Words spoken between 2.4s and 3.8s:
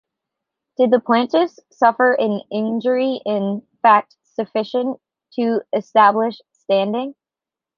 injury in